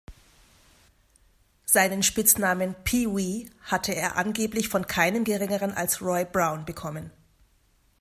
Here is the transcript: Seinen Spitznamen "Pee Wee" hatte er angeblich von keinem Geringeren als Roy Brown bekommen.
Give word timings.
Seinen 1.65 2.01
Spitznamen 2.01 2.73
"Pee 2.85 3.05
Wee" 3.05 3.51
hatte 3.61 3.93
er 3.95 4.15
angeblich 4.17 4.67
von 4.67 4.87
keinem 4.87 5.23
Geringeren 5.25 5.73
als 5.75 6.01
Roy 6.01 6.25
Brown 6.25 6.65
bekommen. 6.65 7.11